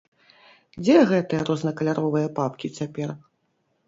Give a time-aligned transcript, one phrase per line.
[0.83, 3.13] Дзе гэтыя рознакаляровыя папкі цяпер?